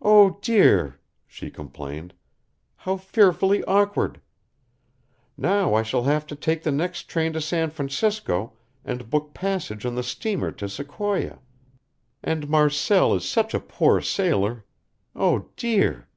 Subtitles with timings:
[0.00, 2.14] "Oh, dear," she complained,
[2.76, 4.22] "how fearfully awkward!
[5.36, 8.54] Now I shall have to take the next train to San Francisco
[8.86, 11.40] and book passage on the steamer to Sequoia
[12.22, 14.64] and Marcelle is such a poor sailor.
[15.14, 16.08] Oh, dear!"